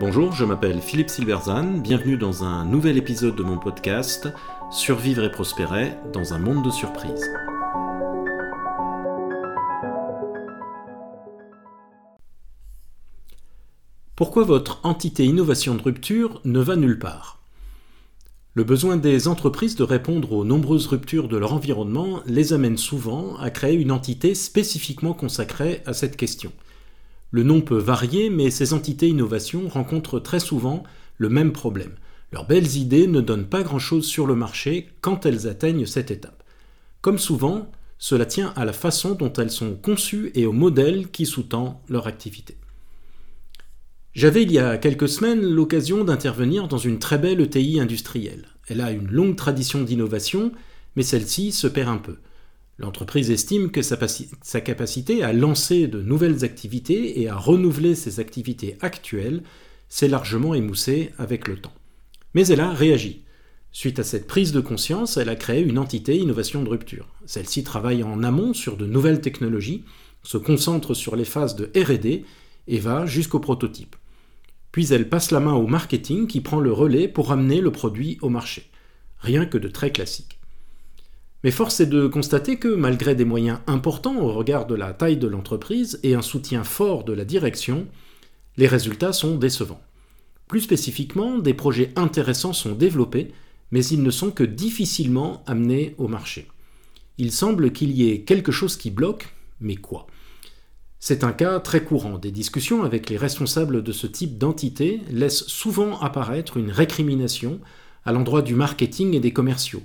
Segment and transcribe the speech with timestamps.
[0.00, 4.30] Bonjour, je m'appelle Philippe Silverzan, bienvenue dans un nouvel épisode de mon podcast
[4.70, 7.30] Survivre et prospérer dans un monde de surprises.
[14.16, 17.42] Pourquoi votre entité innovation de rupture ne va nulle part?
[18.54, 23.36] Le besoin des entreprises de répondre aux nombreuses ruptures de leur environnement les amène souvent
[23.36, 26.52] à créer une entité spécifiquement consacrée à cette question–
[27.30, 30.82] le nom peut varier, mais ces entités innovations rencontrent très souvent
[31.16, 31.94] le même problème.
[32.32, 36.42] Leurs belles idées ne donnent pas grand-chose sur le marché quand elles atteignent cette étape.
[37.00, 41.26] Comme souvent, cela tient à la façon dont elles sont conçues et au modèle qui
[41.26, 42.56] sous-tend leur activité.
[44.12, 48.46] J'avais il y a quelques semaines l'occasion d'intervenir dans une très belle ETI industrielle.
[48.68, 50.52] Elle a une longue tradition d'innovation,
[50.96, 52.16] mais celle-ci se perd un peu.
[52.80, 58.78] L'entreprise estime que sa, capacité à lancer de nouvelles activités et à renouveler ses activités
[58.80, 59.42] actuelles
[59.90, 61.74] s'est largement émoussée avec le temps.
[62.32, 63.20] Mais elle a réagi.
[63.70, 67.06] Suite à cette prise de conscience, elle a créé une entité innovation de rupture.
[67.26, 69.84] Celle-ci travaille en amont sur de nouvelles technologies,
[70.22, 72.24] se concentre sur les phases de RD
[72.66, 73.94] et va jusqu'au prototype.
[74.72, 78.16] Puis elle passe la main au marketing qui prend le relais pour amener le produit
[78.22, 78.70] au marché.
[79.18, 80.39] Rien que de très classique.
[81.42, 85.16] Mais force est de constater que, malgré des moyens importants au regard de la taille
[85.16, 87.86] de l'entreprise et un soutien fort de la direction,
[88.58, 89.80] les résultats sont décevants.
[90.48, 93.32] Plus spécifiquement, des projets intéressants sont développés,
[93.70, 96.48] mais ils ne sont que difficilement amenés au marché.
[97.16, 100.06] Il semble qu'il y ait quelque chose qui bloque, mais quoi?
[100.98, 102.18] C'est un cas très courant.
[102.18, 107.60] Des discussions avec les responsables de ce type d'entité laissent souvent apparaître une récrimination
[108.04, 109.82] à l'endroit du marketing et des commerciaux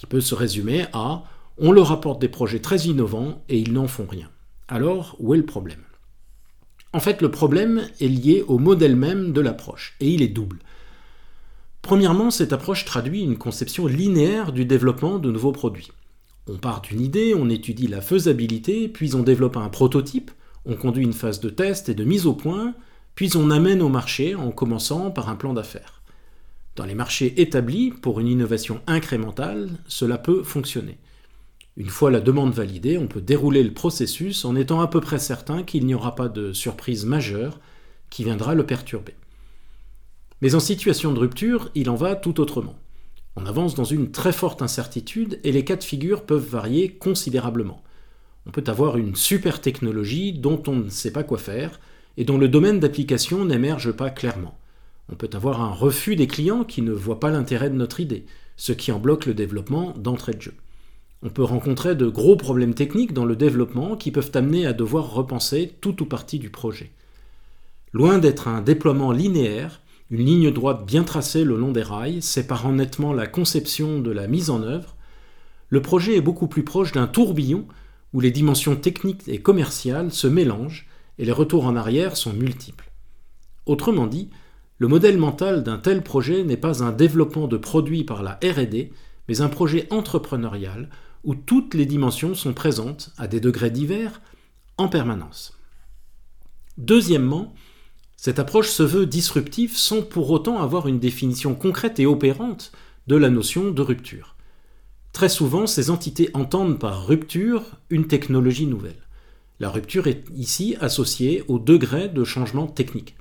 [0.00, 1.24] qui peut se résumer à
[1.58, 4.30] on leur apporte des projets très innovants et ils n'en font rien.
[4.66, 5.82] Alors, où est le problème?
[6.94, 10.60] En fait, le problème est lié au modèle même de l'approche, et il est double.
[11.82, 15.92] Premièrement, cette approche traduit une conception linéaire du développement de nouveaux produits.
[16.48, 20.30] On part d'une idée, on étudie la faisabilité, puis on développe un prototype,
[20.64, 22.74] on conduit une phase de test et de mise au point,
[23.14, 25.99] puis on amène au marché en commençant par un plan d'affaires.
[26.80, 30.96] Dans les marchés établis, pour une innovation incrémentale, cela peut fonctionner.
[31.76, 35.18] Une fois la demande validée, on peut dérouler le processus en étant à peu près
[35.18, 37.60] certain qu'il n'y aura pas de surprise majeure
[38.08, 39.12] qui viendra le perturber.
[40.40, 42.78] Mais en situation de rupture, il en va tout autrement.
[43.36, 47.82] On avance dans une très forte incertitude et les cas de figure peuvent varier considérablement.
[48.46, 51.78] On peut avoir une super technologie dont on ne sait pas quoi faire
[52.16, 54.56] et dont le domaine d'application n'émerge pas clairement.
[55.12, 58.24] On peut avoir un refus des clients qui ne voient pas l'intérêt de notre idée,
[58.56, 60.54] ce qui en bloque le développement d'entrée de jeu.
[61.22, 65.12] On peut rencontrer de gros problèmes techniques dans le développement qui peuvent amener à devoir
[65.12, 66.92] repenser tout ou partie du projet.
[67.92, 72.72] Loin d'être un déploiement linéaire, une ligne droite bien tracée le long des rails, séparant
[72.72, 74.96] nettement la conception de la mise en œuvre,
[75.68, 77.66] le projet est beaucoup plus proche d'un tourbillon
[78.12, 80.88] où les dimensions techniques et commerciales se mélangent
[81.18, 82.90] et les retours en arrière sont multiples.
[83.66, 84.30] Autrement dit,
[84.80, 88.88] le modèle mental d'un tel projet n'est pas un développement de produits par la RD,
[89.28, 90.88] mais un projet entrepreneurial
[91.22, 94.22] où toutes les dimensions sont présentes, à des degrés divers,
[94.78, 95.52] en permanence.
[96.78, 97.52] Deuxièmement,
[98.16, 102.72] cette approche se veut disruptive sans pour autant avoir une définition concrète et opérante
[103.06, 104.34] de la notion de rupture.
[105.12, 109.06] Très souvent, ces entités entendent par rupture une technologie nouvelle.
[109.58, 113.14] La rupture est ici associée au degré de changement technique.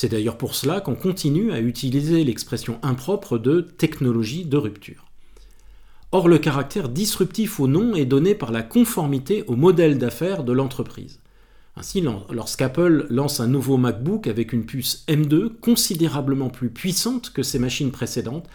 [0.00, 5.06] C'est d'ailleurs pour cela qu'on continue à utiliser l'expression impropre de technologie de rupture.
[6.12, 10.52] Or, le caractère disruptif au nom est donné par la conformité au modèle d'affaires de
[10.52, 11.18] l'entreprise.
[11.74, 12.00] Ainsi,
[12.30, 17.90] lorsqu'Apple lance un nouveau MacBook avec une puce M2 considérablement plus puissante que ses machines
[17.90, 18.46] précédentes,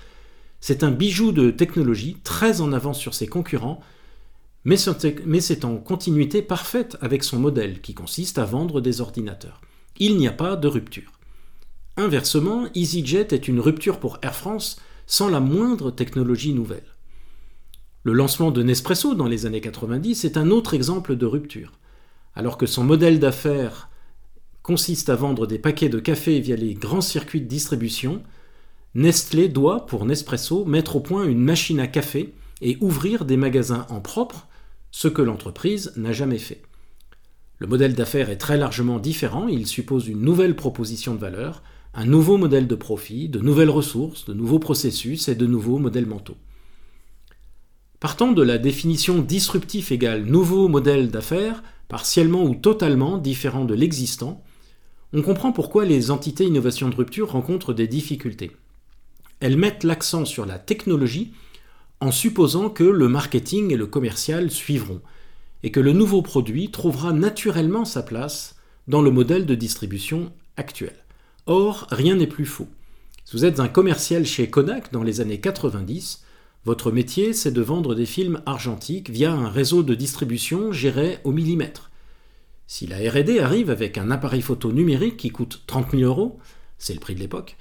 [0.61, 3.81] c'est un bijou de technologie très en avance sur ses concurrents,
[4.63, 9.59] mais c'est en continuité parfaite avec son modèle qui consiste à vendre des ordinateurs.
[9.99, 11.11] Il n'y a pas de rupture.
[11.95, 16.87] Inversement, EasyJet est une rupture pour Air France sans la moindre technologie nouvelle.
[18.01, 21.73] Le lancement de Nespresso dans les années 90 est un autre exemple de rupture.
[22.35, 23.89] Alors que son modèle d'affaires
[24.63, 28.23] consiste à vendre des paquets de café via les grands circuits de distribution,
[28.95, 33.85] Nestlé doit, pour Nespresso, mettre au point une machine à café et ouvrir des magasins
[33.89, 34.47] en propre,
[34.89, 36.63] ce que l'entreprise n'a jamais fait.
[37.59, 41.61] Le modèle d'affaires est très largement différent, il suppose une nouvelle proposition de valeur,
[41.93, 46.07] un nouveau modèle de profit, de nouvelles ressources, de nouveaux processus et de nouveaux modèles
[46.07, 46.37] mentaux.
[47.99, 54.43] Partant de la définition disruptif égale nouveau modèle d'affaires, partiellement ou totalement différent de l'existant,
[55.13, 58.51] on comprend pourquoi les entités innovation de rupture rencontrent des difficultés.
[59.39, 61.33] Elles mettent l'accent sur la technologie
[61.99, 65.01] en supposant que le marketing et le commercial suivront,
[65.61, 68.55] et que le nouveau produit trouvera naturellement sa place
[68.87, 71.02] dans le modèle de distribution actuel.
[71.45, 72.67] Or, rien n'est plus faux.
[73.25, 76.23] Si vous êtes un commercial chez Kodak dans les années 90,
[76.65, 81.31] votre métier c'est de vendre des films argentiques via un réseau de distribution géré au
[81.31, 81.91] millimètre.
[82.65, 86.39] Si la RD arrive avec un appareil photo numérique qui coûte 30 000 euros,
[86.77, 87.57] c'est le prix de l'époque,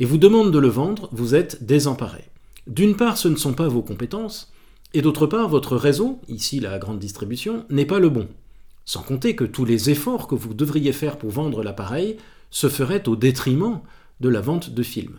[0.00, 2.24] et vous demande de le vendre, vous êtes désemparé.
[2.66, 4.52] D'une part, ce ne sont pas vos compétences,
[4.92, 8.28] et d'autre part, votre réseau, ici la grande distribution, n'est pas le bon.
[8.84, 12.18] Sans compter que tous les efforts que vous devriez faire pour vendre l'appareil
[12.54, 13.80] se feraient au détriment
[14.20, 15.18] de la vente de films.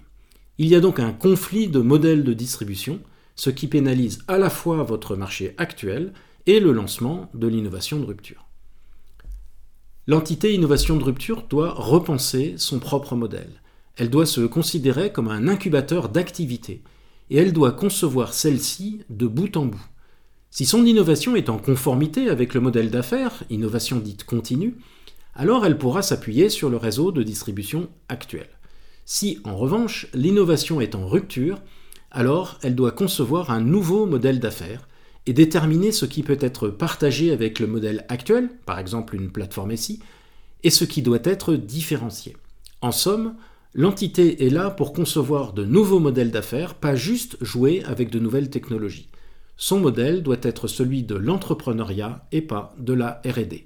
[0.58, 3.02] Il y a donc un conflit de modèles de distribution,
[3.36, 6.14] ce qui pénalise à la fois votre marché actuel
[6.46, 8.48] et le lancement de l'innovation de rupture.
[10.08, 13.62] L'entité innovation de rupture doit repenser son propre modèle.
[13.98, 16.84] Elle doit se considérer comme un incubateur d'activités
[17.30, 19.86] et elle doit concevoir celle-ci de bout en bout.
[20.52, 24.78] Si son innovation est en conformité avec le modèle d'affaires, innovation dite continue,
[25.36, 28.48] alors elle pourra s'appuyer sur le réseau de distribution actuel.
[29.06, 31.62] Si, en revanche, l'innovation est en rupture,
[32.10, 34.88] alors elle doit concevoir un nouveau modèle d'affaires
[35.28, 39.76] et déterminer ce qui peut être partagé avec le modèle actuel, par exemple une plateforme
[39.76, 40.00] SI,
[40.64, 42.36] et ce qui doit être différencié.
[42.82, 43.36] En somme,
[43.78, 48.50] L'entité est là pour concevoir de nouveaux modèles d'affaires, pas juste jouer avec de nouvelles
[48.50, 49.10] technologies.
[49.58, 53.66] Son modèle doit être celui de l'entrepreneuriat et pas de la RD.